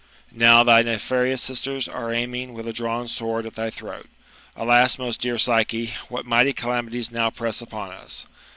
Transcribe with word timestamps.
Now, 0.33 0.63
thy 0.63 0.81
nefarious 0.81 1.43
sisters 1.43 1.87
are 1.87 2.11
aiming 2.11 2.53
with 2.53 2.67
a 2.67 2.73
drawn 2.73 3.07
sword 3.07 3.45
at 3.45 3.53
thy 3.53 3.69
throat. 3.69 4.09
Alas! 4.55 4.97
most 4.97 5.21
dear 5.21 5.37
Psyche, 5.37 5.93
what 6.09 6.25
mighty 6.25 6.53
calamities 6.53 7.11
now 7.11 7.29
press 7.29 7.61
upon 7.61 7.91
us? 7.91 8.25